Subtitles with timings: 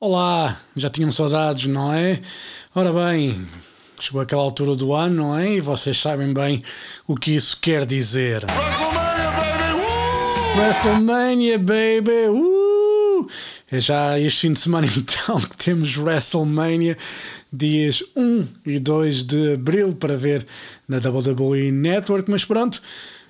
[0.00, 2.20] Olá, já tinham saudades, não é?
[2.72, 3.44] Ora bem,
[3.98, 5.54] chegou aquela altura do ano, não é?
[5.54, 6.62] E vocês sabem bem
[7.04, 8.44] o que isso quer dizer.
[10.56, 12.28] WrestleMania, baby!
[12.30, 13.28] Uh!
[13.72, 16.96] É já este fim de semana então que temos WrestleMania,
[17.52, 20.46] dias 1 e 2 de abril para ver
[20.86, 22.80] na WWE Network, mas pronto,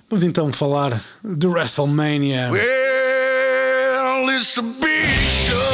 [0.07, 2.51] vamos então falar de WrestleMania.
[2.51, 5.68] Well, it's a big show.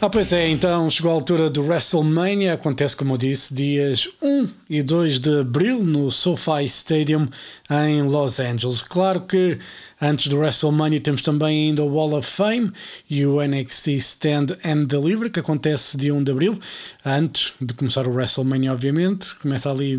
[0.00, 2.54] Ah, pois é, então chegou a altura do WrestleMania.
[2.54, 7.26] Acontece, como eu disse, dias 1 e 2 de abril no SoFi Stadium
[7.68, 8.80] em Los Angeles.
[8.80, 9.58] Claro que
[10.00, 12.70] antes do WrestleMania temos também ainda o Wall of Fame
[13.10, 16.56] e o NXT Stand and Deliver, que acontece dia 1 de abril,
[17.04, 19.34] antes de começar o WrestleMania, obviamente.
[19.34, 19.98] Começa ali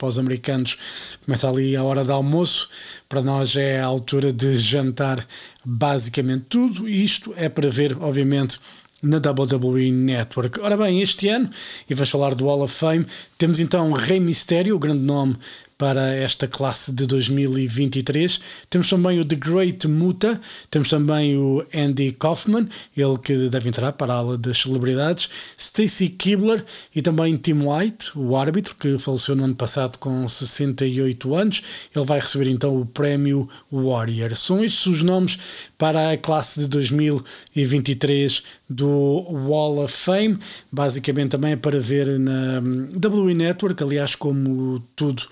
[0.00, 0.78] os americanos,
[1.24, 2.68] começa ali a hora de almoço.
[3.08, 5.26] Para nós é a altura de jantar,
[5.64, 6.88] basicamente tudo.
[6.88, 8.60] Isto é para ver, obviamente
[9.02, 10.60] na WWE Network.
[10.60, 11.48] Ora bem, este ano,
[11.88, 13.06] e vais falar do Hall of Fame,
[13.38, 15.36] temos então Rey Mysterio, o grande nome
[15.80, 18.38] para esta classe de 2023.
[18.68, 20.38] Temos também o The Great Muta,
[20.70, 26.10] temos também o Andy Kaufman, ele que deve entrar para a ala das celebridades, Stacy
[26.10, 26.62] Kibler
[26.94, 31.62] e também Tim White, o árbitro que faleceu no ano passado com 68 anos.
[31.96, 34.36] Ele vai receber então o prémio Warrior.
[34.36, 35.38] São estes os nomes
[35.78, 40.38] para a classe de 2023 do Wall of Fame,
[40.70, 45.24] basicamente também é para ver na WWE Network, aliás, como tudo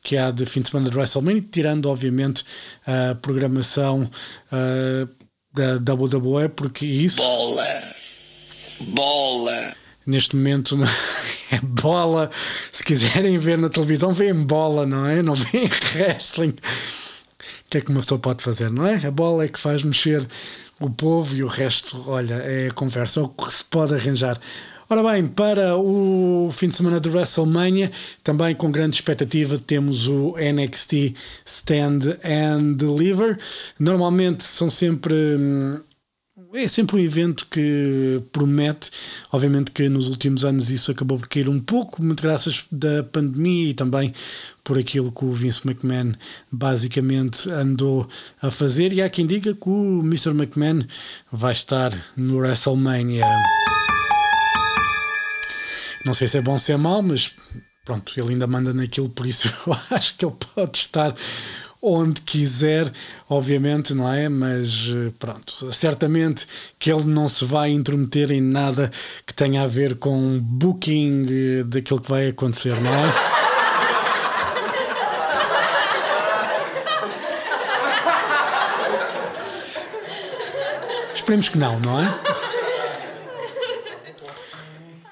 [0.00, 2.44] que há de fim de semana de WrestleMania, tirando obviamente
[2.86, 4.08] a programação
[4.52, 5.08] uh,
[5.52, 7.16] da WWE, porque isso.
[7.16, 7.82] Bola!
[8.80, 9.74] Bola!
[10.06, 10.76] Neste momento
[11.50, 12.30] é bola.
[12.70, 15.22] Se quiserem ver na televisão, vêem bola, não é?
[15.22, 16.54] Não vêem wrestling.
[17.66, 19.04] O que é que uma pessoa pode fazer, não é?
[19.06, 20.24] A bola é que faz mexer
[20.84, 24.38] o povo e o resto, olha, é conversa, é o que se pode arranjar.
[24.88, 27.90] Ora bem, para o fim de semana de WrestleMania,
[28.22, 31.14] também com grande expectativa, temos o NXT
[31.44, 33.38] Stand and Deliver.
[33.78, 35.14] Normalmente são sempre.
[36.56, 38.88] É sempre um evento que promete.
[39.32, 43.70] Obviamente que nos últimos anos isso acabou por cair um pouco, muito graças da pandemia
[43.70, 44.14] e também
[44.62, 46.12] por aquilo que o Vince McMahon
[46.52, 48.08] basicamente andou
[48.40, 48.92] a fazer.
[48.92, 50.30] E há quem diga que o Mr.
[50.30, 50.84] McMahon
[51.32, 53.26] vai estar no WrestleMania.
[56.06, 57.34] Não sei se é bom ou se é mau, mas
[57.84, 61.16] pronto, ele ainda manda naquilo, por isso eu acho que ele pode estar
[61.86, 62.90] onde quiser,
[63.28, 64.28] obviamente, não é?
[64.28, 66.46] Mas pronto, certamente
[66.78, 68.90] que ele não se vai intrometer em nada
[69.26, 73.44] que tenha a ver com booking daquilo que vai acontecer, não é?
[81.14, 82.33] Esperemos que não, não é?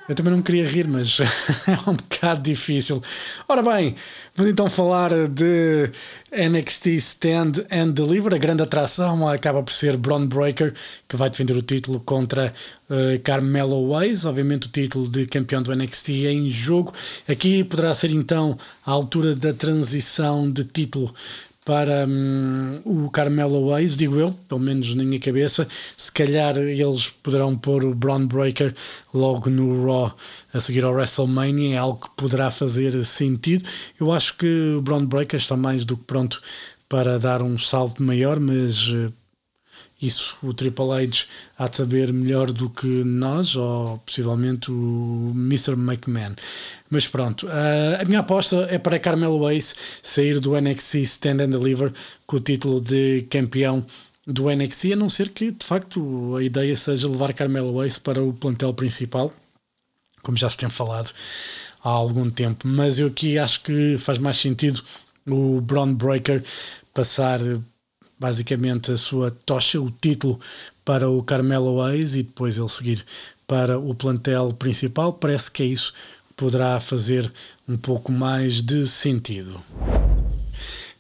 [0.09, 1.21] Eu também não queria rir, mas
[1.69, 3.01] é um bocado difícil.
[3.49, 3.95] Ora bem,
[4.35, 5.91] vamos então falar de
[6.33, 8.35] NXT Stand and Deliver.
[8.35, 10.75] A grande atração acaba por ser Braun Breaker,
[11.09, 12.53] que vai defender o título contra
[12.91, 14.25] uh, Carmelo Ways.
[14.25, 16.93] Obviamente, o título de campeão do NXT é em jogo.
[17.29, 21.15] Aqui poderá ser então a altura da transição de título
[21.65, 25.67] para hum, o Carmelo Ways, digo eu, pelo menos na minha cabeça.
[25.97, 28.75] Se calhar eles poderão pôr o Braun Breaker
[29.15, 30.17] logo no Raw
[30.53, 33.69] a seguir ao WrestleMania, é algo que poderá fazer sentido.
[33.99, 36.43] Eu acho que o Braun Breaker está mais do que pronto
[36.89, 39.11] para dar um salto maior, mas eh,
[40.03, 41.27] isso o Triple H
[41.57, 45.73] há de saber melhor do que nós, ou possivelmente o Mr.
[45.73, 46.35] McMahon.
[46.91, 51.51] Mas pronto, uh, a minha aposta é para Carmelo Ace sair do NXT Stand and
[51.51, 51.93] Deliver
[52.27, 53.87] com o título de campeão
[54.27, 58.23] do NXT, a não ser que de facto a ideia seja levar Carmelo Ace para
[58.23, 59.33] o plantel principal,
[60.23, 61.13] como já se tem falado
[61.83, 62.67] há algum tempo.
[62.67, 64.83] Mas eu aqui acho que faz mais sentido
[65.27, 66.43] o Braun Breaker
[66.95, 67.41] passar
[68.23, 70.39] basicamente a sua tocha, o título
[70.85, 73.05] para o Carmelo Hayes e depois ele seguir
[73.49, 75.13] para o plantel principal.
[75.13, 75.93] Parece que é isso
[76.29, 77.31] que poderá fazer
[77.69, 79.61] um pouco mais de sentido.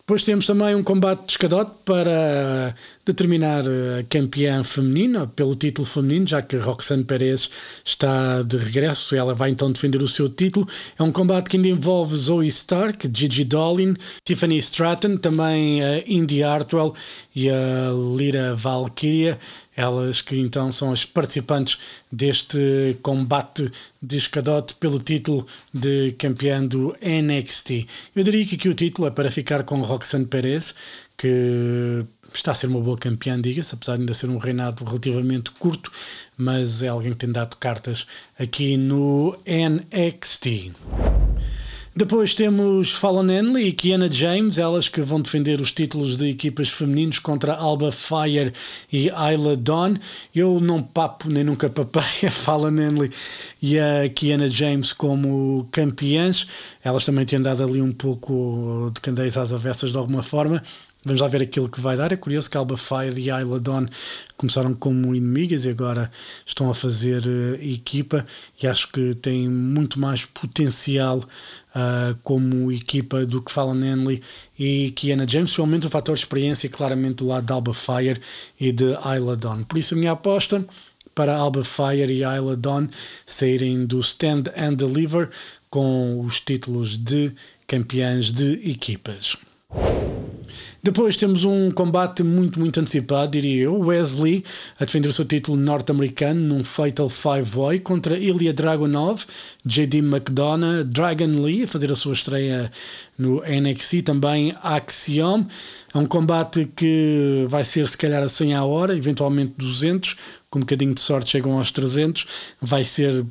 [0.05, 2.75] Depois temos também um combate de escadote para
[3.07, 7.49] determinar a campeã feminina, pelo título feminino, já que Roxane Perez
[7.85, 9.15] está de regresso.
[9.15, 10.67] Ela vai então defender o seu título.
[10.99, 13.95] É um combate que ainda envolve Zoe Stark, Gigi Dolin,
[14.25, 16.95] Tiffany Stratton, também a Indy Hartwell
[17.35, 19.39] e a Lyra Valkyria.
[19.77, 21.79] Elas que então são as participantes
[22.11, 23.71] deste combate
[24.01, 27.87] de escadote pelo título de campeã do NXT.
[28.15, 30.75] Eu diria que aqui o título é para ficar com Roxanne Perez,
[31.17, 32.05] que
[32.35, 35.91] está a ser uma boa campeã, diga-se, apesar de ainda ser um reinado relativamente curto,
[36.37, 38.07] mas é alguém que tem dado cartas
[38.39, 40.73] aqui no NXT.
[41.95, 46.71] Depois temos Fallon Henley e Kiana James, elas que vão defender os títulos de equipas
[46.71, 48.51] femininos contra Alba Fire
[48.91, 49.97] e Isla Dawn.
[50.35, 53.11] Eu não papo nem nunca papei a Fallon Henley
[53.61, 56.47] e a Kiana James como campeãs.
[56.83, 60.63] Elas também têm dado ali um pouco de candeias às avessas de alguma forma.
[61.05, 62.13] Vamos lá ver aquilo que vai dar.
[62.13, 63.87] É curioso que Alba Fire e Isla Dawn
[64.37, 66.11] começaram como inimigas e agora
[66.47, 68.25] estão a fazer uh, equipa
[68.63, 74.23] e acho que têm muito mais potencial uh, como equipa do que Fallon Henley
[74.57, 78.21] e Kiana James, principalmente o fator experiência claramente do lado de Alba Fire
[78.61, 79.65] e de Isla Dawn.
[79.65, 80.65] Por isso a minha aposta
[81.17, 82.89] para Alba Fire e Isla Dawn
[83.27, 85.31] saírem do Stand and Deliver
[85.69, 87.33] com os títulos de
[87.67, 89.37] campeãs de equipas.
[90.83, 93.79] Depois temos um combate muito, muito antecipado, diria eu.
[93.79, 94.45] Wesley
[94.79, 99.25] a defender o seu título norte-americano num Fatal Five-Way contra Ilya Dragunov,
[99.65, 102.71] JD McDonough, Dragon Lee a fazer a sua estreia
[103.19, 105.47] no NXT, também Axiom.
[105.95, 110.17] É um combate que vai ser se calhar a 100 a hora, eventualmente 200,
[110.51, 112.27] com um bocadinho de sorte chegam aos 300.
[112.61, 113.25] Vai ser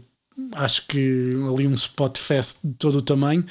[0.54, 3.46] acho que ali um spot fest de todo o tamanho.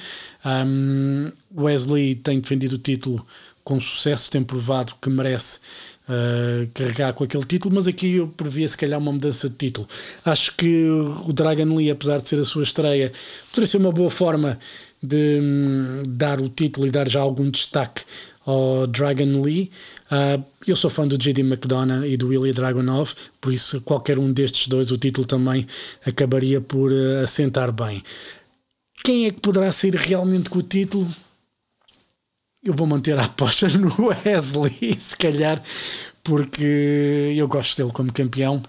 [0.45, 3.25] Um, Wesley tem defendido o título
[3.65, 5.59] com sucesso, tem provado que merece
[6.09, 9.89] uh, carregar com aquele título, mas aqui eu previa se calhar uma mudança de título.
[10.25, 13.13] Acho que o Dragon Lee, apesar de ser a sua estreia,
[13.51, 14.59] poderia ser uma boa forma
[15.03, 18.03] de um, dar o título e dar já algum destaque
[18.45, 19.71] ao Dragon Lee.
[20.11, 24.33] Uh, eu sou fã do JD McDonough e do Ilya Dragunov, por isso qualquer um
[24.33, 25.67] destes dois o título também
[26.05, 28.03] acabaria por uh, assentar bem.
[29.03, 31.09] Quem é que poderá sair realmente com o título?
[32.63, 35.63] Eu vou manter a aposta no Wesley, se calhar,
[36.23, 38.63] porque eu gosto dele como campeão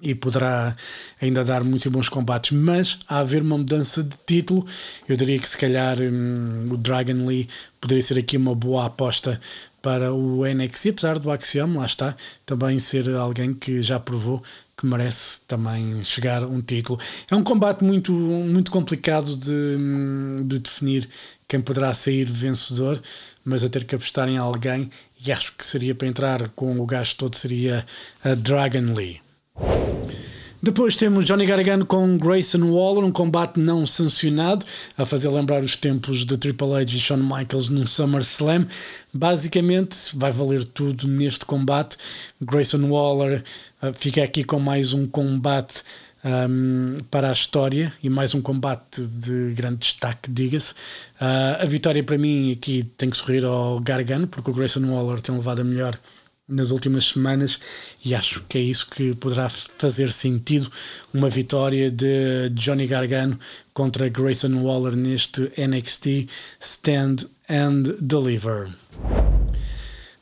[0.00, 0.76] e poderá
[1.20, 4.64] ainda dar muitos bons combates, mas a haver uma mudança de título,
[5.08, 7.48] eu diria que se calhar hum, o Dragon Lee
[7.80, 9.40] poderia ser aqui uma boa aposta
[9.82, 14.42] para o NXT, apesar do Axiom, lá está, também ser alguém que já provou
[14.78, 17.00] que merece também chegar um título.
[17.28, 19.76] É um combate muito, muito complicado de,
[20.44, 21.08] de definir
[21.48, 23.02] quem poderá sair vencedor,
[23.44, 24.88] mas a ter que apostar em alguém,
[25.26, 27.84] e acho que seria para entrar com o gasto todo, seria
[28.22, 29.20] a Dragon Lee.
[30.60, 34.66] Depois temos Johnny Gargano com Grayson Waller, um combate não sancionado,
[34.96, 38.66] a fazer lembrar os tempos de Triple H e Shawn Michaels num SummerSlam.
[39.14, 41.96] Basicamente, vai valer tudo neste combate.
[42.40, 43.44] Grayson Waller
[43.80, 45.84] uh, fica aqui com mais um combate
[46.24, 50.72] um, para a história e mais um combate de grande destaque, diga-se.
[51.20, 55.20] Uh, a vitória para mim aqui tem que sorrir ao Gargano, porque o Grayson Waller
[55.20, 55.96] tem levado a melhor
[56.48, 57.58] nas últimas semanas
[58.04, 60.70] e acho que é isso que poderá fazer sentido
[61.12, 63.38] uma vitória de Johnny Gargano
[63.74, 66.28] contra Grayson Waller neste NXT
[66.58, 67.16] Stand
[67.48, 68.68] and Deliver.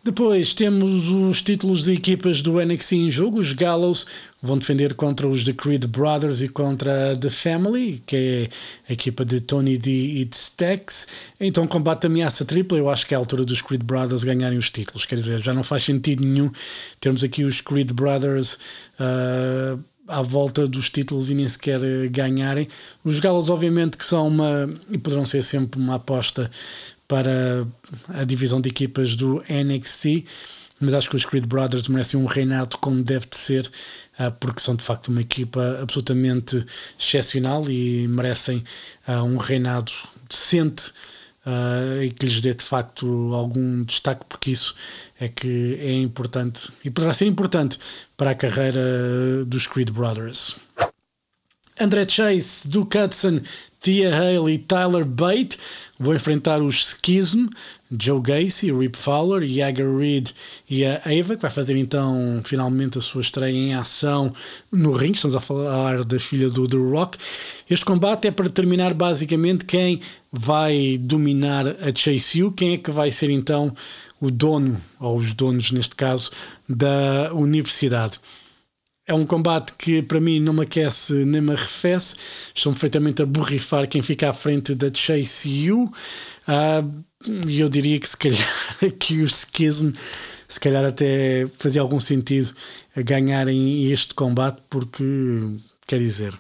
[0.07, 3.41] Depois temos os títulos de equipas do NXT em jogo.
[3.41, 4.07] Os Gallows
[4.41, 8.49] vão defender contra os The Creed Brothers e contra The Family, que é
[8.89, 11.09] a equipa de Tony D e de Stax.
[11.41, 12.79] Então, combate ameaça tripla.
[12.79, 15.05] Eu acho que é a altura dos Creed Brothers ganharem os títulos.
[15.05, 16.53] Quer dizer, já não faz sentido nenhum
[17.01, 18.61] termos aqui os Creed Brothers.
[19.01, 22.69] Uh, à volta dos títulos e nem sequer ganharem.
[23.03, 26.49] Os Galos, obviamente, que são uma e poderão ser sempre uma aposta
[27.09, 27.67] para
[28.09, 30.25] a divisão de equipas do NXT,
[30.81, 33.71] mas acho que os Creed Brothers merecem um reinado como deve de ser,
[34.19, 36.65] ah, porque são de facto uma equipa absolutamente
[36.99, 38.63] excepcional e merecem
[39.07, 39.93] ah, um reinado
[40.29, 40.93] decente
[41.47, 44.75] ah, e que lhes dê de facto algum destaque, porque isso
[45.19, 47.79] é que é importante e poderá ser importante
[48.17, 50.57] para a carreira dos Creed Brothers.
[51.79, 53.41] André Chase, Duke Hudson,
[53.81, 55.59] Tia Hale e Tyler Bate
[55.99, 57.47] vão enfrentar os Schism,
[57.91, 60.31] Joe Gacy, Rip Fowler, Jagger Reed
[60.69, 64.33] e a Ava, que vai fazer então finalmente a sua estreia em ação
[64.73, 65.17] no ringue.
[65.17, 67.19] Estamos a falar da filha do The Rock.
[67.71, 70.01] Este combate é para determinar basicamente quem
[70.33, 73.75] vai dominar a Chase U, quem é que vai ser então
[74.21, 76.31] o dono, ou os donos neste caso,
[76.69, 78.19] da universidade.
[79.07, 82.17] É um combate que para mim não me aquece nem me arrefece.
[82.55, 85.85] Estão perfeitamente a borrifar quem fica à frente da Chase U.
[85.85, 87.05] Uh,
[87.49, 89.91] e eu diria que se calhar aqui o Schism,
[90.49, 92.53] se calhar até fazia algum sentido
[92.97, 95.05] ganharem este combate, porque
[95.87, 96.33] quer dizer.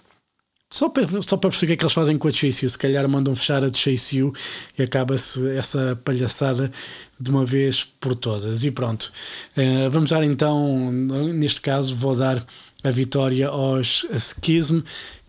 [0.70, 2.68] Só para, só para perceber o que é que eles fazem com a Chase U,
[2.68, 4.32] se calhar mandam fechar a Chase U
[4.76, 6.70] e acaba-se essa palhaçada
[7.20, 8.64] de uma vez por todas.
[8.64, 9.12] E pronto,
[9.56, 12.44] uh, vamos dar então, neste caso, vou dar
[12.82, 14.80] a vitória aos Schism,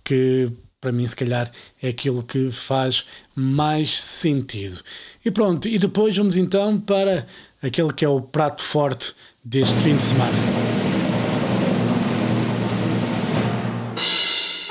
[0.04, 1.52] que para mim, se calhar,
[1.82, 4.80] é aquilo que faz mais sentido.
[5.26, 7.26] E pronto, e depois vamos então para
[7.62, 9.14] aquele que é o prato forte
[9.44, 10.87] deste fim de semana.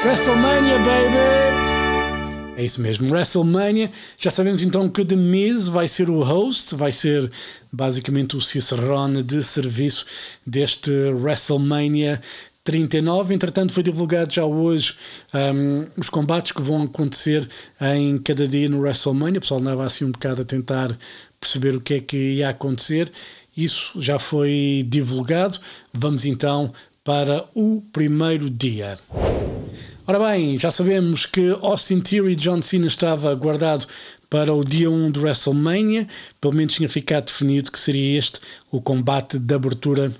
[0.07, 2.57] WrestleMania, baby!
[2.57, 3.91] É isso mesmo, WrestleMania.
[4.17, 7.29] Já sabemos então que The Miz vai ser o host, vai ser
[7.73, 10.07] basicamente o Cicerone de serviço
[10.47, 12.23] deste WrestleMania
[12.63, 13.35] 39.
[13.35, 14.95] Entretanto, foi divulgado já hoje
[15.35, 17.47] um, os combates que vão acontecer
[17.81, 19.39] em cada dia no WrestleMania.
[19.39, 20.97] O pessoal andava assim um bocado a tentar
[21.41, 23.11] perceber o que é que ia acontecer.
[23.57, 25.59] Isso já foi divulgado.
[25.93, 26.73] Vamos então
[27.03, 28.97] para o primeiro dia.
[30.09, 33.89] Ora bem, já sabemos que Austin Theory e John Cena estava guardado
[34.31, 36.07] para o dia 1 do WrestleMania,
[36.41, 38.39] pelo menos tinha ficado definido que seria este
[38.71, 40.13] o combate de abertura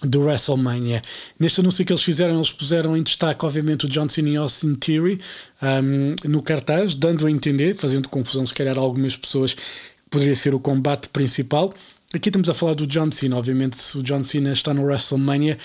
[0.00, 1.02] do WrestleMania.
[1.40, 4.76] Neste anúncio que eles fizeram, eles puseram em destaque, obviamente, o John Cena e Austin
[4.76, 5.20] Theory
[5.60, 9.62] um, no cartaz, dando a entender, fazendo confusão, se calhar, a algumas pessoas, que
[10.08, 11.74] poderia ser o combate principal.
[12.12, 15.56] Aqui estamos a falar do John Cena, obviamente, se o John Cena está no WrestleMania,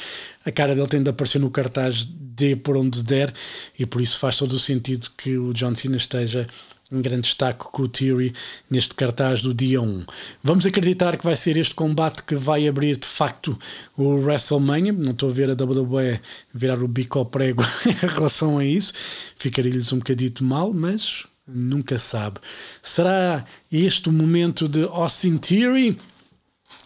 [0.46, 3.34] a cara dele tende a aparecer no cartaz de por onde der,
[3.80, 6.46] e por isso faz todo o sentido que o John Cena esteja
[6.92, 8.32] um grande destaque com o Theory
[8.70, 10.06] neste cartaz do dia 1.
[10.44, 13.58] Vamos acreditar que vai ser este combate que vai abrir de facto
[13.98, 14.94] o WrestleMania.
[14.94, 16.20] Não estou a ver a WWE
[16.54, 18.94] virar o bico ao prego em relação a isso.
[19.36, 22.40] Ficaria-lhes um bocadito mal, mas nunca sabe.
[22.84, 25.98] Será este o momento de Austin Theory?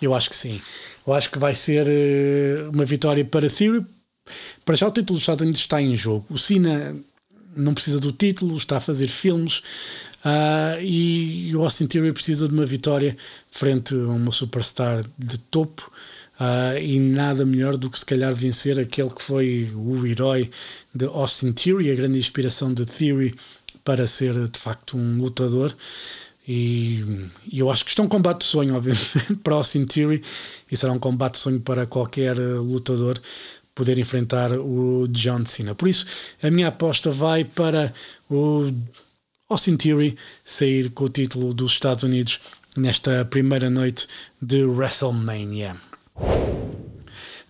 [0.01, 0.61] Eu acho que sim.
[1.05, 3.85] Eu acho que vai ser uh, uma vitória para Theory.
[4.63, 6.25] Para já o título dos Estados Unidos está em jogo.
[6.29, 6.95] O Cena
[7.55, 9.59] não precisa do título, está a fazer filmes
[10.25, 13.15] uh, e o Austin Theory precisa de uma vitória
[13.51, 15.91] frente a uma superstar de topo
[16.39, 20.49] uh, e nada melhor do que se calhar vencer aquele que foi o herói
[20.93, 23.35] de Austin Theory, a grande inspiração de Theory
[23.83, 25.75] para ser de facto um lutador.
[26.51, 30.23] E, e eu acho que isto é um combate de sonho, obviamente, para Austin Theory,
[30.71, 33.21] e será um combate de sonho para qualquer lutador
[33.75, 35.75] poder enfrentar o John Cena.
[35.75, 36.07] Por isso,
[36.41, 37.93] a minha aposta vai para
[38.27, 38.71] o
[39.47, 42.39] Austin Theory sair com o título dos Estados Unidos
[42.75, 44.07] nesta primeira noite
[44.41, 45.75] de WrestleMania.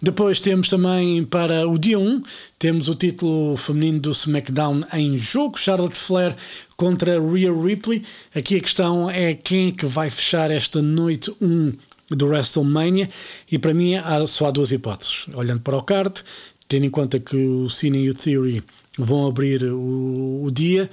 [0.01, 2.24] Depois temos também para o dia 1,
[2.58, 6.36] temos o título feminino do SmackDown em jogo, Charlotte Flair
[6.77, 8.03] contra Rhea Ripley.
[8.34, 11.74] Aqui a questão é quem é que vai fechar esta noite 1
[12.12, 13.10] do WrestleMania
[13.51, 15.25] e para mim há, só há duas hipóteses.
[15.34, 16.24] Olhando para o card,
[16.70, 18.63] tendo em conta que o Cine e o Theory
[18.98, 20.89] vão abrir o, o dia,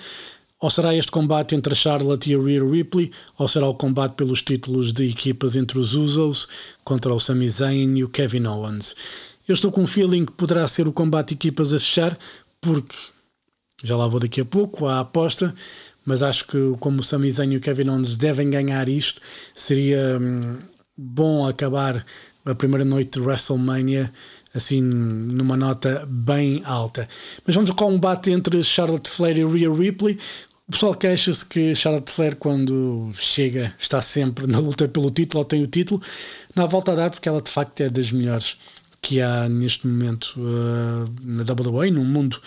[0.61, 4.13] ou será este combate entre a Charlotte e a Rhea Ripley, ou será o combate
[4.13, 6.49] pelos títulos de equipas entre os Usos
[6.83, 8.95] contra o Sami Zayn e o Kevin Owens.
[9.47, 12.19] Eu estou com um feeling que poderá ser o combate de equipas a fechar,
[12.61, 12.97] porque
[13.83, 15.55] já lá vou daqui a pouco, a aposta,
[16.05, 19.21] mas acho que como o Sami Zayn e o Kevin Owens devem ganhar isto,
[19.55, 20.57] seria hum,
[20.97, 22.05] bom acabar
[22.45, 24.11] a primeira noite de WrestleMania
[24.57, 27.07] assim numa nota bem alta.
[27.47, 30.19] Mas vamos ao combate entre Charlotte Flair e Rhea Ripley.
[30.67, 35.45] O pessoal queixa-se que Charlotte Flair, quando chega, está sempre na luta pelo título ou
[35.45, 36.01] tem o título.
[36.57, 38.57] Na volta a dar, porque ela de facto é das melhores
[39.01, 42.41] que há neste momento uh, na WWE, no mundo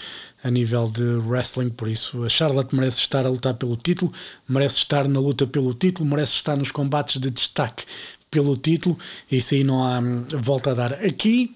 [0.43, 1.69] a nível de wrestling.
[1.69, 4.11] Por isso, a Charlotte merece estar a lutar pelo título,
[4.47, 7.85] merece estar na luta pelo título, merece estar nos combates de destaque
[8.29, 8.97] pelo título,
[9.31, 10.93] isso aí não há hum, volta a dar.
[10.95, 11.55] Aqui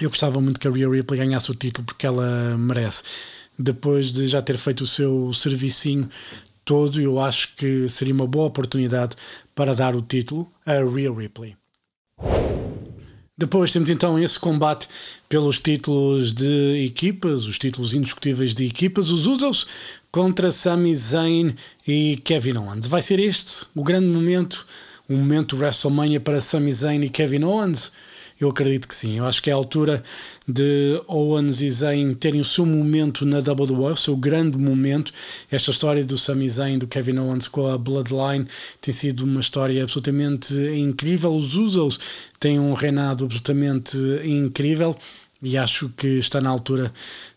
[0.00, 3.02] eu gostava muito que a Rhea Ripley ganhasse o título porque ela merece.
[3.58, 6.08] Depois de já ter feito o seu servicinho
[6.64, 9.16] todo, eu acho que seria uma boa oportunidade
[9.54, 11.56] para dar o título a Rhea Ripley.
[13.36, 14.86] Depois temos então esse combate
[15.28, 19.66] pelos títulos de equipas, os títulos indiscutíveis de equipas, os Usos
[20.12, 21.54] contra Sami Zayn
[21.86, 22.86] e Kevin Owens.
[22.86, 24.66] Vai ser este o grande momento
[25.08, 27.92] um momento WrestleMania para Sami Zayn e Kevin Owens?
[28.44, 29.18] Eu acredito que sim.
[29.18, 30.02] Eu acho que é a altura
[30.46, 35.12] de Owens e Zayn terem o seu momento na WWE, o seu grande momento.
[35.50, 38.46] Esta história do Sami Zayn, do Kevin Owens com a Bloodline
[38.80, 41.32] tem sido uma história absolutamente incrível.
[41.32, 42.00] Os Usos
[42.40, 44.96] têm um reinado absolutamente incrível
[45.40, 46.92] e acho que está na altura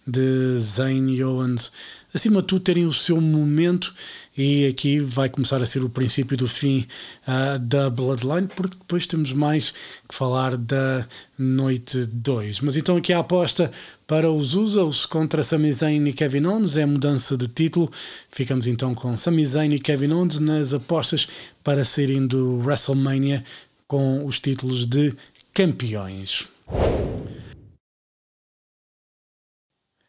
[0.08, 1.72] de Zayn e Owens
[2.16, 3.94] acima de tudo, terem o seu momento.
[4.38, 6.86] E aqui vai começar a ser o princípio do fim
[7.26, 9.72] uh, da Bloodline, porque depois temos mais
[10.08, 12.60] que falar da Noite 2.
[12.60, 13.72] Mas então aqui a aposta
[14.06, 17.90] para os Usos contra Sami Zayn e Kevin Owens é mudança de título.
[18.30, 21.28] Ficamos então com Sami Zayn e Kevin Owens nas apostas
[21.64, 23.42] para saírem do WrestleMania
[23.88, 25.14] com os títulos de
[25.54, 26.50] campeões.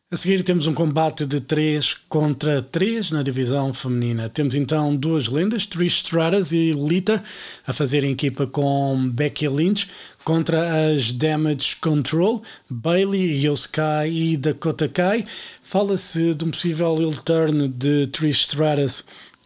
[0.08, 4.28] A seguir temos um combate de 3 contra 3 na divisão feminina.
[4.28, 7.20] Temos então duas lendas, Trish Stratus e Lita,
[7.66, 9.88] a fazerem equipa com Becky Lynch
[10.22, 15.24] contra as Damage Control, Bailey, Yosukai e Dakota Kai.
[15.60, 19.02] Fala-se de um possível heel turn de Trish Stratus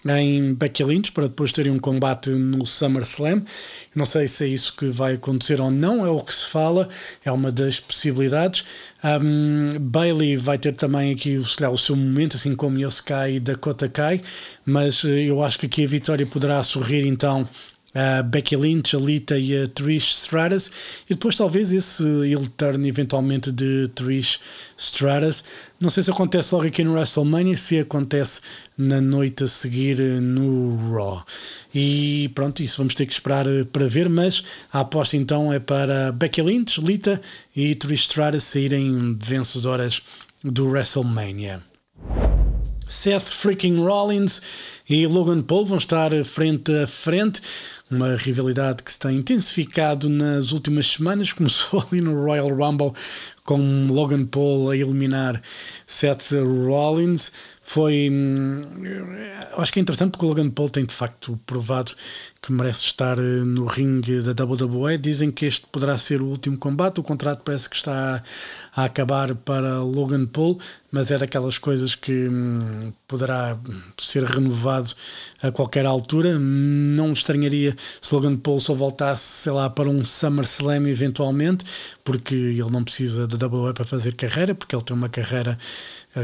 [0.06, 3.42] em Becky Lynch para depois terem um combate no SummerSlam.
[3.94, 6.88] Não sei se é isso que vai acontecer ou não, é o que se fala,
[7.24, 8.64] é uma das possibilidades.
[9.04, 13.88] Um, Bailey vai ter também aqui lá, o seu momento, assim como Yosukai e Dakota
[13.88, 14.20] Kai,
[14.64, 17.48] mas eh, eu acho que aqui a vitória poderá sorrir então
[17.94, 20.70] a Becky Lynch, a Lita e a Trish Stratus,
[21.08, 24.38] e depois talvez esse heel turn eventualmente de Trish
[24.76, 25.42] Stratus.
[25.80, 28.40] Não sei se acontece logo aqui no WrestleMania, se acontece
[28.76, 31.24] na noite a seguir no Raw.
[31.74, 34.42] E pronto, isso vamos ter que esperar para ver, mas
[34.72, 37.20] a aposta então é para Becky Lynch, Lita
[37.54, 40.02] e Trish Stratus saírem vencedoras
[40.44, 41.69] do WrestleMania.
[42.90, 44.42] Seth freaking Rollins
[44.88, 47.40] e Logan Paul vão estar frente a frente.
[47.88, 51.30] Uma rivalidade que se tem intensificado nas últimas semanas.
[51.32, 52.92] Começou ali no Royal Rumble
[53.44, 55.40] com Logan Paul a eliminar
[55.86, 57.30] Seth Rollins
[57.70, 58.08] foi.
[58.10, 58.62] Hum,
[59.56, 61.92] acho que é interessante porque o Logan Paul tem de facto provado
[62.42, 64.98] que merece estar eh, no ringue da WWE.
[64.98, 66.98] Dizem que este poderá ser o último combate.
[66.98, 68.24] O contrato parece que está
[68.74, 70.58] a acabar para Logan Paul,
[70.90, 73.56] mas é daquelas coisas que hum, poderá
[73.96, 74.90] ser renovado
[75.40, 76.38] a qualquer altura.
[76.40, 81.64] Não estranharia se Logan Paul só voltasse, sei lá, para um SummerSlam eventualmente,
[82.02, 85.56] porque ele não precisa da WWE para fazer carreira, porque ele tem uma carreira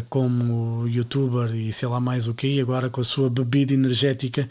[0.09, 4.49] como youtuber e sei lá mais o que, e agora com a sua bebida energética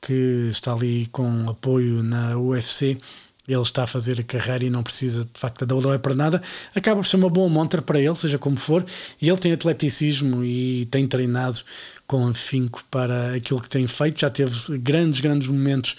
[0.00, 2.98] que está ali com apoio na UFC,
[3.48, 6.42] ele está a fazer a carreira e não precisa de facto da WWE para nada,
[6.74, 8.84] acaba por ser uma boa montra para ele, seja como for,
[9.20, 11.60] e ele tem atleticismo e tem treinado
[12.06, 14.20] com afinco para aquilo que tem feito.
[14.20, 15.96] Já teve grandes, grandes momentos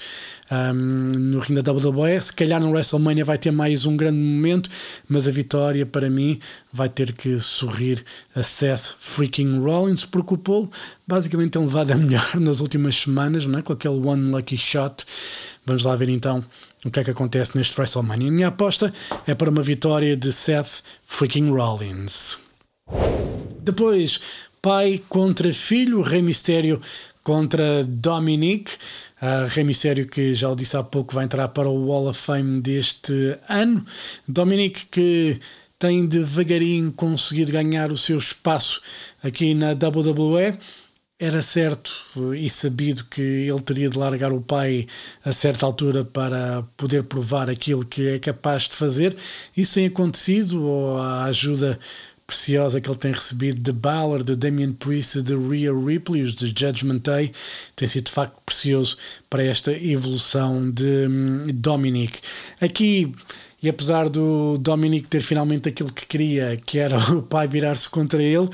[0.50, 2.22] um, no ringue da WWE.
[2.22, 4.70] Se calhar no WrestleMania vai ter mais um grande momento,
[5.08, 6.40] mas a vitória para mim
[6.72, 10.72] vai ter que sorrir a Seth freaking Rollins, porque o Paul
[11.06, 13.62] basicamente tem levado a melhor nas últimas semanas, não é?
[13.62, 15.06] com aquele one lucky shot.
[15.66, 16.44] Vamos lá ver então
[16.88, 18.30] o que é que acontece neste WrestleMania.
[18.30, 18.94] A minha aposta
[19.26, 22.40] é para uma vitória de Seth freaking Rollins.
[23.62, 24.20] Depois
[24.62, 26.82] pai contra filho, Rei Mistério
[27.24, 28.74] contra Dominic.
[29.22, 32.20] Uh, Rei Mistério, que já o disse há pouco, vai entrar para o Wall of
[32.20, 33.86] Fame deste ano.
[34.28, 35.40] Dominic, que
[35.80, 38.82] tem devagarinho conseguido ganhar o seu espaço
[39.24, 40.58] aqui na WWE.
[41.20, 41.92] Era certo
[42.36, 44.86] e sabido que ele teria de largar o pai
[45.26, 49.16] a certa altura para poder provar aquilo que é capaz de fazer.
[49.56, 51.80] Isso tem acontecido, ou a ajuda
[52.28, 56.48] preciosa que ele tem recebido de Balor, de Damian Priest, de Rhea Ripley, os de
[56.48, 57.32] Judgment Day,
[57.76, 58.96] tem sido de facto precioso
[59.28, 62.20] para esta evolução de hum, Dominic.
[62.62, 63.12] Aqui,
[63.62, 68.22] e apesar do Dominic ter finalmente aquilo que queria, que era o pai virar-se contra
[68.22, 68.50] ele,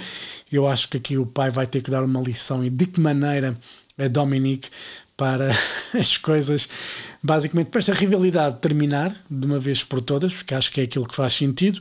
[0.51, 2.99] eu acho que aqui o pai vai ter que dar uma lição e de que
[2.99, 3.57] maneira
[3.97, 4.69] a Dominic
[5.15, 5.51] para
[5.93, 6.67] as coisas,
[7.21, 11.07] basicamente, para esta rivalidade terminar de uma vez por todas, porque acho que é aquilo
[11.07, 11.79] que faz sentido.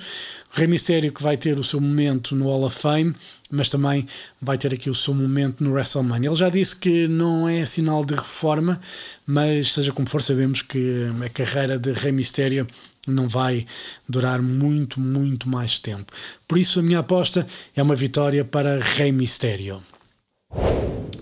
[0.54, 3.14] O Rei Mistério que vai ter o seu momento no Hall of Fame,
[3.50, 4.06] mas também
[4.40, 6.28] vai ter aqui o seu momento no WrestleMania.
[6.28, 8.80] Ele já disse que não é sinal de reforma,
[9.26, 12.66] mas seja como for, sabemos que a carreira de Rei Mistério
[13.06, 13.66] não vai
[14.08, 16.12] durar muito, muito mais tempo.
[16.46, 19.82] Por isso, a minha aposta é uma vitória para Rei Mistério.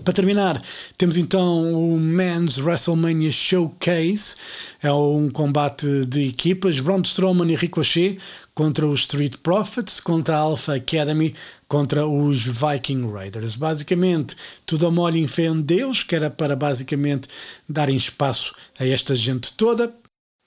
[0.03, 0.61] Para terminar,
[0.97, 4.35] temos então o Men's WrestleMania Showcase.
[4.81, 6.79] É um combate de equipas.
[6.79, 8.17] Braun Strowman e Ricochet
[8.55, 11.35] contra os Street Profits, contra a Alpha Academy,
[11.67, 13.55] contra os Viking Raiders.
[13.55, 17.27] Basicamente, tudo a molho em fé em Deus, que era para basicamente
[17.69, 19.93] darem espaço a esta gente toda.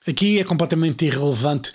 [0.06, 1.72] Aqui é completamente irrelevante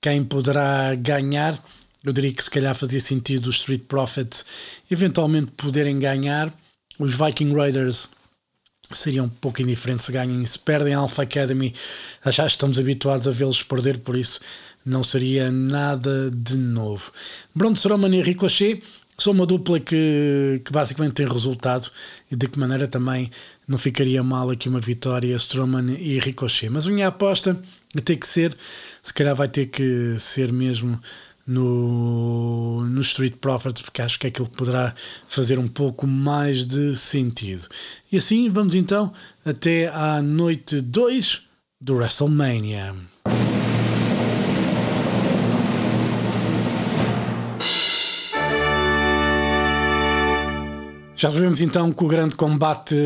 [0.00, 1.58] quem poderá ganhar.
[2.04, 4.44] Eu diria que se calhar fazia sentido os Street Profits
[4.90, 6.54] eventualmente poderem ganhar
[6.98, 8.08] os Viking Raiders
[8.92, 10.44] seriam um pouco indiferentes se ganhem.
[10.46, 11.74] Se perdem a Alpha Academy,
[12.26, 14.40] já estamos habituados a vê-los perder, por isso
[14.84, 17.10] não seria nada de novo.
[17.54, 18.82] Braun Strowman e Ricochet
[19.16, 21.90] são uma dupla que, que basicamente tem resultado
[22.30, 23.30] e de que maneira também
[23.66, 26.68] não ficaria mal aqui uma vitória Strowman e Ricochet.
[26.68, 27.60] Mas a minha aposta
[28.04, 28.54] tem que ser,
[29.02, 30.98] se calhar vai ter que ser mesmo
[31.46, 34.94] no, no Street Profits, porque acho que é aquilo que poderá
[35.28, 37.66] fazer um pouco mais de sentido.
[38.10, 39.12] E assim vamos então
[39.44, 41.42] até à noite 2
[41.80, 42.94] do WrestleMania.
[51.16, 52.96] Já sabemos então que o grande combate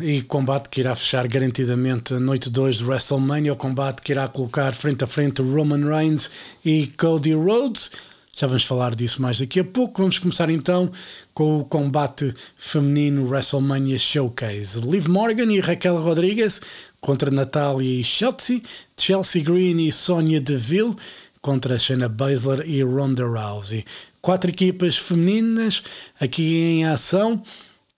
[0.00, 4.26] e combate que irá fechar garantidamente a noite 2 do WrestleMania, o combate que irá
[4.26, 6.30] colocar frente a frente Roman Reigns
[6.64, 7.90] e Cody Rhodes.
[8.34, 10.00] Já vamos falar disso mais daqui a pouco.
[10.00, 10.90] Vamos começar então
[11.34, 14.80] com o combate feminino WrestleMania Showcase.
[14.80, 16.62] Liv Morgan e Raquel Rodrigues
[17.02, 18.62] contra Natalia Shotzi,
[18.96, 20.96] Chelsea Green e Sonya Deville
[21.42, 23.84] contra Shayna Baszler e Ronda Rousey.
[24.20, 25.82] Quatro equipas femininas
[26.20, 27.42] aqui em ação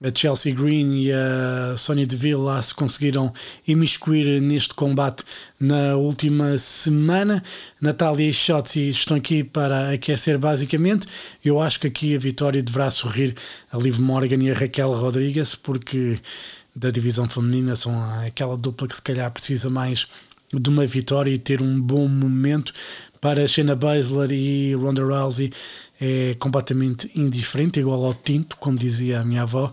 [0.03, 3.31] a Chelsea Green e a Sonya Deville lá se conseguiram
[3.69, 5.23] imiscuir neste combate
[5.61, 7.43] na última semana.
[7.79, 11.07] Natália e Shotzi estão aqui para aquecer basicamente.
[11.45, 13.37] Eu acho que aqui a vitória deverá sorrir
[13.71, 16.19] a Liv Morgan e a Raquel Rodrigues, porque
[16.75, 20.07] da divisão feminina são aquela dupla que se calhar precisa mais
[20.51, 22.73] de uma vitória e ter um bom momento
[23.21, 25.53] para Shayna Baszler e Ronda Rousey
[26.01, 29.73] é completamente indiferente, igual ao tinto, como dizia a minha avó.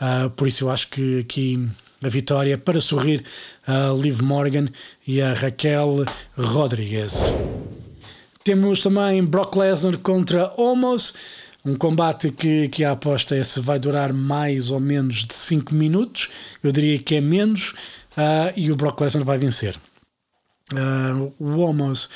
[0.00, 1.68] Uh, por isso eu acho que aqui
[2.02, 3.24] a vitória para sorrir
[3.66, 4.66] a Liv Morgan
[5.06, 6.04] e a Raquel
[6.36, 7.32] Rodrigues.
[8.42, 11.14] Temos também Brock Lesnar contra Omos,
[11.64, 15.74] um combate que, que a aposta é se vai durar mais ou menos de 5
[15.74, 16.30] minutos,
[16.62, 17.70] eu diria que é menos,
[18.16, 19.76] uh, e o Brock Lesnar vai vencer.
[20.72, 22.08] Uh, o Omos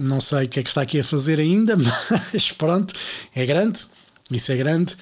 [0.00, 1.76] não sei o que é que está aqui a fazer ainda,
[2.32, 2.94] mas pronto,
[3.34, 3.86] é grande,
[4.30, 4.96] isso é grande,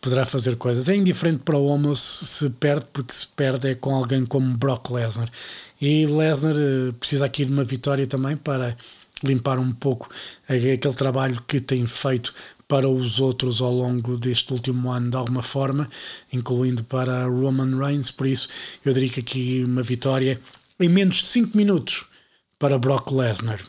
[0.00, 0.88] poderá fazer coisas.
[0.88, 4.90] É indiferente para o Homo se perde, porque se perde é com alguém como Brock
[4.90, 5.28] Lesnar.
[5.80, 8.76] E Lesnar eh, precisa aqui de uma vitória também para
[9.22, 10.08] limpar um pouco
[10.48, 12.32] aquele trabalho que tem feito
[12.66, 15.88] para os outros ao longo deste último ano de alguma forma,
[16.32, 18.10] incluindo para Roman Reigns.
[18.10, 18.48] Por isso,
[18.84, 20.40] eu diria que aqui uma vitória
[20.78, 22.04] em menos de 5 minutos
[22.58, 23.60] para Brock Lesnar.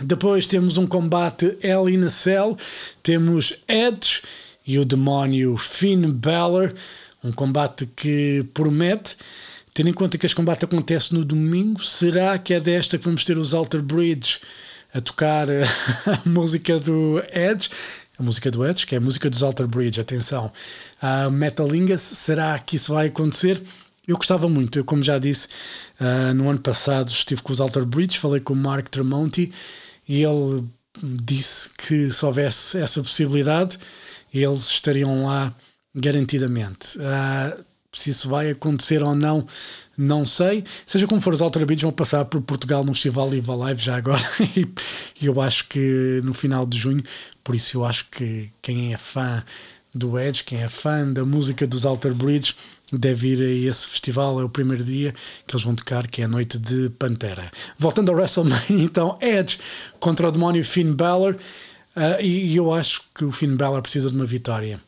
[0.00, 2.56] Depois temos um combate Hell in a Cell,
[3.00, 4.22] temos Edge
[4.66, 6.72] e o demónio Finn Balor,
[7.22, 9.16] um combate que promete.
[9.72, 13.24] Tendo em conta que este combate acontece no domingo, será que é desta que vamos
[13.24, 14.40] ter os Alter Bridge
[14.92, 15.46] a tocar
[16.06, 17.70] a música do Edge?
[18.18, 20.50] A música do Edge, que é a música dos Alter Bridge, atenção.
[21.00, 23.62] A Metalingus, será que isso vai acontecer?
[24.06, 25.48] Eu gostava muito, eu como já disse,
[26.00, 29.52] uh, no ano passado estive com os Alter Bridge, falei com o Mark Tremonti
[30.08, 30.64] e ele
[31.02, 33.78] disse que se houvesse essa possibilidade,
[34.32, 35.54] eles estariam lá
[35.94, 36.98] garantidamente.
[36.98, 39.46] Uh, se isso vai acontecer ou não,
[39.96, 40.64] não sei.
[40.84, 44.22] Seja como for, os Beats vão passar por Portugal no Festival Live Alive já agora.
[45.20, 47.02] e eu acho que no final de junho,
[47.42, 49.44] por isso eu acho que quem é fã
[49.94, 52.54] do Edge, quem é fã da música dos Alter Bridge,
[52.92, 54.40] deve ir a esse festival.
[54.40, 55.14] É o primeiro dia
[55.46, 57.50] que eles vão tocar, que é a noite de Pantera.
[57.78, 59.58] Voltando ao WrestleMania, então, Edge
[60.00, 61.36] contra o demónio Finn Balor.
[61.96, 64.80] Uh, e, e, eu acho que o Finn Balor precisa de uma vitória.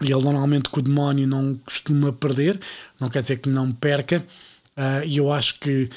[0.00, 2.58] E ele normalmente com o demónio não costuma perder,
[3.00, 4.24] não quer dizer que não perca.
[4.76, 5.88] Uh, e eu acho que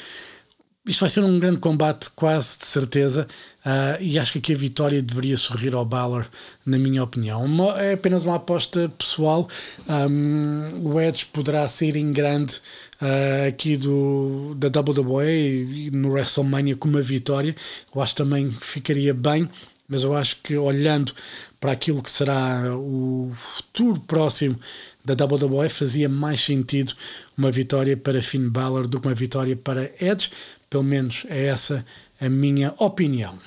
[0.87, 3.27] isto vai ser um grande combate, quase de certeza,
[3.65, 6.25] uh, e acho que aqui a vitória deveria sorrir ao Balor,
[6.65, 7.43] na minha opinião.
[7.43, 9.47] Uma, é apenas uma aposta pessoal.
[9.87, 12.55] Um, o Edge poderá sair em grande
[13.01, 17.55] uh, aqui do, da WWE e no WrestleMania com uma vitória.
[17.93, 19.49] Eu acho que também ficaria bem,
[19.89, 21.13] mas eu acho que olhando
[21.59, 24.59] para aquilo que será o futuro próximo
[25.03, 26.93] da WWE fazia mais sentido
[27.37, 30.29] uma vitória para Finn Balor do que uma vitória para Edge,
[30.69, 31.85] pelo menos é essa
[32.19, 33.37] a minha opinião.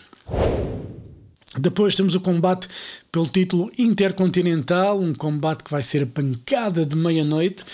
[1.58, 2.68] Depois temos o combate
[3.10, 7.64] pelo título intercontinental, um combate que vai ser a pancada de meia-noite,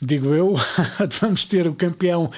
[0.00, 0.54] digo eu.
[1.20, 2.30] Vamos ter o campeão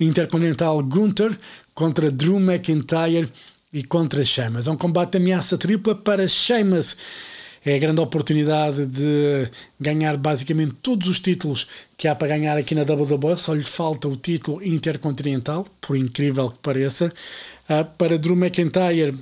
[0.00, 1.36] intercontinental Gunther
[1.74, 3.30] contra Drew McIntyre
[3.72, 4.66] e contra Sheamus.
[4.66, 6.96] É um combate de ameaça tripla para Sheamus
[7.64, 9.48] é a grande oportunidade de
[9.80, 14.08] ganhar basicamente todos os títulos que há para ganhar aqui na WWE, só lhe falta
[14.08, 17.12] o título intercontinental, por incrível que pareça.
[17.68, 19.14] Uh, para Drew McIntyre,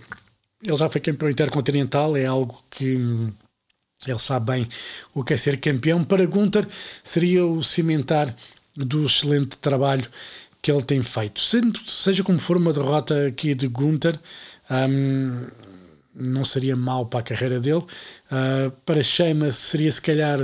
[0.62, 3.32] ele já foi campeão intercontinental, é algo que hum,
[4.06, 4.68] ele sabe bem
[5.14, 6.04] o que é ser campeão.
[6.04, 6.66] Para Gunther,
[7.02, 8.35] seria o cimentar
[8.76, 10.06] do excelente trabalho
[10.66, 11.38] que ele tem feito.
[11.38, 14.18] Sendo, seja como for uma derrota aqui de Gunther,
[14.68, 15.46] um,
[16.12, 17.79] não seria mau para a carreira dele.
[17.79, 20.40] Uh, para Sheamus seria se calhar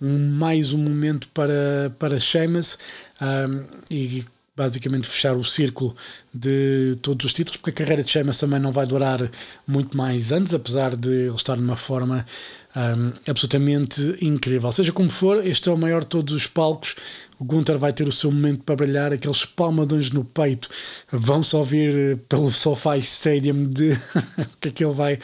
[0.00, 2.76] um, mais um momento para, para Sheamus
[3.20, 4.24] um, e
[4.56, 5.94] basicamente fechar o círculo
[6.34, 9.30] de todos os títulos, porque a carreira de Sheamus também não vai durar
[9.64, 12.26] muito mais anos, apesar de ele estar numa forma
[12.76, 14.72] um, absolutamente incrível.
[14.72, 16.94] Seja como for, este é o maior de todos os palcos.
[17.38, 20.68] O Gunther vai ter o seu momento para brilhar, aqueles palmadões no peito
[21.10, 23.96] vão só vir pelo SoFi Stadium de
[24.60, 25.18] que aquilo vai,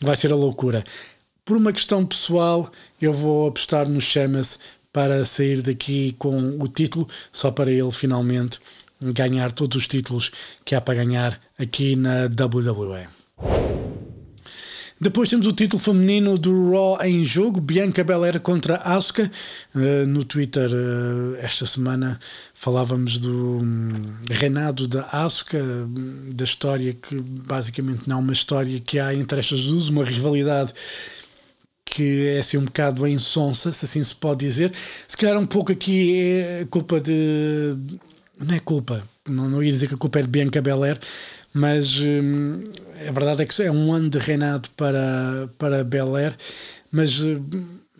[0.00, 0.84] vai ser a loucura.
[1.44, 4.58] Por uma questão pessoal, eu vou apostar no Sheamus
[4.92, 8.58] para sair daqui com o título, só para ele finalmente
[9.00, 10.32] ganhar todos os títulos
[10.64, 13.95] que há para ganhar aqui na WWE.
[14.98, 19.30] Depois temos o título feminino do Raw em jogo, Bianca Belair contra Asuka.
[19.74, 22.18] Uh, no Twitter, uh, esta semana,
[22.54, 23.92] falávamos do um,
[24.30, 25.58] reinado da Asuka,
[26.32, 30.72] da história que basicamente não é uma história que há entre estas duas, uma rivalidade
[31.84, 34.72] que é assim um bocado em sonsa, se assim se pode dizer.
[35.06, 37.76] Se calhar um pouco aqui é culpa de.
[38.38, 40.98] Não é culpa, não, não ia dizer que a culpa é de Bianca Belair,
[41.56, 42.62] mas hum,
[43.08, 46.36] a verdade é que é um ano de reinado para, para Belair,
[46.92, 47.24] mas.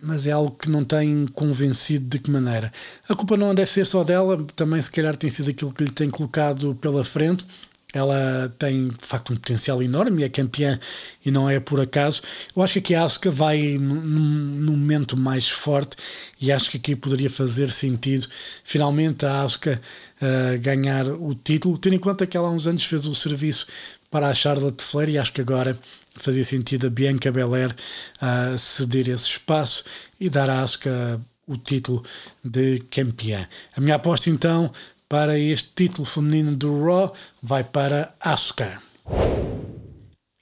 [0.03, 2.71] mas é algo que não tem convencido de que maneira.
[3.09, 5.91] A culpa não deve ser só dela, também se calhar tem sido aquilo que lhe
[5.91, 7.47] tem colocado pela frente.
[7.97, 10.79] Ela tem de facto um potencial enorme é campeã
[11.25, 12.23] e não é por acaso.
[12.55, 15.97] Eu acho que aqui a Asuka vai num, momento mais forte
[16.41, 18.29] e acho que aqui poderia fazer sentido
[18.63, 19.81] finalmente a Asuka
[20.21, 23.67] uh, ganhar o título, tendo em conta que ela há uns anos fez o serviço
[24.11, 25.79] para a Charlotte Flair e acho que agora
[26.17, 29.85] fazia sentido a Bianca Belair uh, ceder esse espaço
[30.21, 32.03] e dar a Asuka o título
[32.45, 33.47] de campeã.
[33.77, 34.73] A minha aposta então
[35.09, 38.83] para este título feminino do Raw vai para Asuka.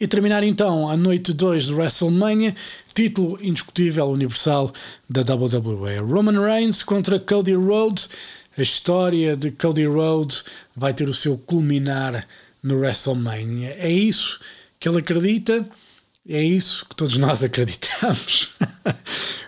[0.01, 2.55] E terminar então a noite 2 do WrestleMania,
[2.93, 4.73] título indiscutível universal
[5.09, 5.99] da WWE.
[5.99, 8.09] Roman Reigns contra Cody Rhodes.
[8.57, 12.27] A história de Cody Rhodes vai ter o seu culminar
[12.63, 13.77] no WrestleMania.
[13.79, 14.41] É isso
[14.81, 15.67] que ele acredita,
[16.29, 18.51] é isso que todos nós acreditamos.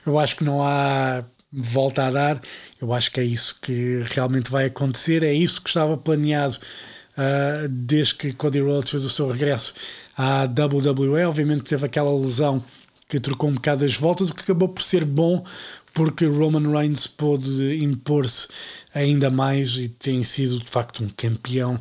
[0.05, 2.41] Eu acho que não há volta a dar.
[2.81, 6.57] Eu acho que é isso que realmente vai acontecer, é isso que estava planeado
[7.17, 9.75] uh, desde que Cody Rhodes fez o seu regresso
[10.17, 11.25] à WWE.
[11.25, 12.63] Obviamente teve aquela lesão
[13.09, 15.45] que trocou um bocado as voltas, o que acabou por ser bom
[15.97, 18.49] porque Roman Reigns pôde impor-se
[18.95, 21.81] ainda mais e tem sido de facto um campeão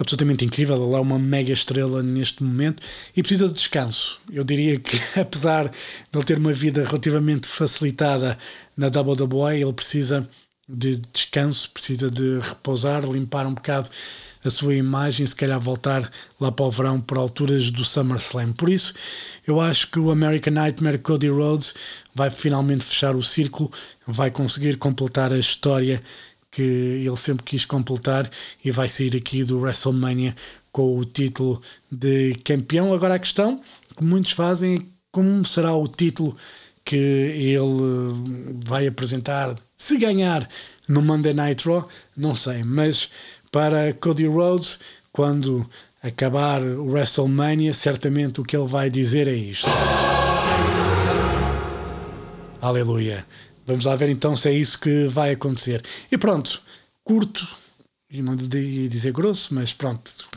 [0.00, 0.76] absolutamente incrível.
[0.76, 2.82] Ele é uma mega estrela neste momento
[3.16, 4.20] e precisa de descanso.
[4.32, 5.78] Eu diria que, apesar de
[6.12, 8.36] ele ter uma vida relativamente facilitada
[8.80, 10.26] na WWE, ele precisa
[10.66, 13.90] de descanso, precisa de repousar, limpar um bocado
[14.42, 18.54] a sua imagem, se calhar voltar lá para o verão por alturas do SummerSlam.
[18.54, 18.94] Por isso,
[19.46, 21.74] eu acho que o American Nightmare Cody Rhodes
[22.14, 23.70] vai finalmente fechar o círculo,
[24.06, 26.02] vai conseguir completar a história
[26.50, 28.30] que ele sempre quis completar
[28.64, 30.34] e vai sair aqui do WrestleMania
[30.72, 31.60] com o título
[31.92, 32.94] de campeão.
[32.94, 33.60] Agora a questão
[33.94, 36.34] que muitos fazem é como será o título
[36.90, 38.12] que ele
[38.66, 40.48] vai apresentar se ganhar
[40.88, 43.08] no Monday Night Raw, não sei, mas
[43.52, 44.80] para Cody Rhodes,
[45.12, 45.64] quando
[46.02, 49.68] acabar o WrestleMania, certamente o que ele vai dizer é isto.
[52.60, 53.24] Aleluia.
[53.64, 55.84] Vamos lá ver então se é isso que vai acontecer.
[56.10, 56.60] E pronto,
[57.04, 57.46] curto,
[58.10, 60.28] e não ia dizer grosso, mas pronto,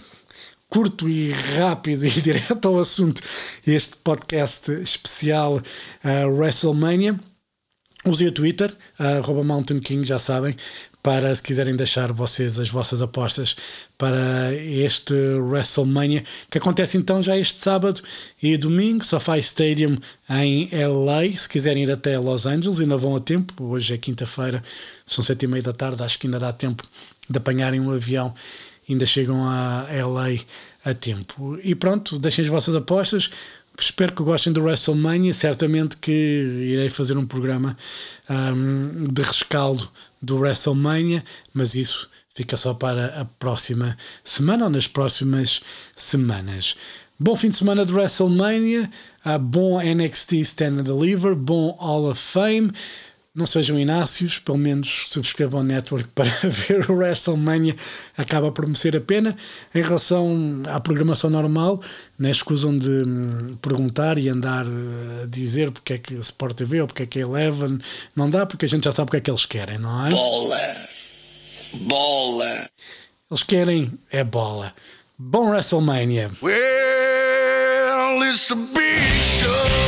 [0.74, 3.22] curto e rápido e direto ao assunto
[3.66, 7.16] este podcast especial uh, WrestleMania.
[8.04, 10.58] Usei o Twitter, uh, Mountain King, já sabem,
[11.04, 13.56] para se quiserem deixar vocês as vossas apostas
[14.00, 18.02] para este WrestleMania, que acontece então já este sábado
[18.42, 19.96] e domingo, SoFi Stadium
[20.28, 21.38] em LA.
[21.38, 23.54] Se quiserem ir até Los Angeles, ainda vão a tempo.
[23.64, 24.64] Hoje é quinta-feira,
[25.06, 26.84] são sete e meia da tarde, acho que ainda dá tempo
[27.30, 28.34] de apanharem um avião,
[28.90, 30.44] ainda chegam a LA
[30.86, 31.58] a tempo.
[31.64, 33.30] E pronto, deixem as vossas apostas.
[33.80, 35.34] Espero que gostem do WrestleMania.
[35.34, 37.78] Certamente que irei fazer um programa
[38.30, 39.90] um, de rescaldo
[40.22, 45.62] do WrestleMania, mas isso fica só para a próxima semana ou nas próximas
[45.96, 46.76] semanas.
[47.20, 48.90] Bom fim de semana de WrestleMania,
[49.40, 52.72] bom NXT Stand and Deliver, bom Hall of Fame.
[53.36, 57.76] Não sejam inácios, pelo menos subscrevam o network para ver o WrestleMania,
[58.16, 59.36] acaba por merecer a pena.
[59.74, 61.82] Em relação à programação normal,
[62.20, 66.82] né, escusam de hum, perguntar e andar eh, a dizer porque é que Sport TV
[66.82, 67.80] ou porque é que é Eleven,
[68.16, 70.12] não dá porque a gente já sabe o que é que eles querem, não é?
[70.12, 70.76] Bola!
[71.74, 72.70] Bola!
[73.32, 74.76] Eles querem é bola.
[75.18, 76.30] Bom WrestleMania!
[76.40, 79.83] Well, it's a big show.